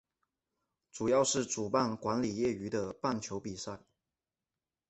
[0.91, 3.79] 主要是主办管理业余的棒球比赛。